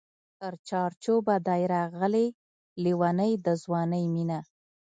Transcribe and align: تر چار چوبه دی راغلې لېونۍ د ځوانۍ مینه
تر 0.39 0.53
چار 0.69 0.89
چوبه 1.03 1.35
دی 1.47 1.61
راغلې 1.73 2.25
لېونۍ 2.83 3.33
د 3.45 3.47
ځوانۍ 3.63 4.05
مینه 4.13 4.39